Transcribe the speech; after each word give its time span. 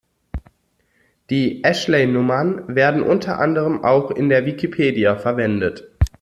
Die 1.29 1.63
Ashley-Nummern 1.63 2.75
werden 2.75 3.03
unter 3.03 3.37
anderem 3.37 3.83
auch 3.83 4.09
in 4.09 4.29
der 4.29 4.47
Wikipedia 4.47 5.15
verwendet. 5.15 5.91